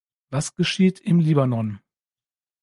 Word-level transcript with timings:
Was 0.31 0.55
geschieht 0.55 0.99
im 0.99 1.19
Libanon? 1.19 1.77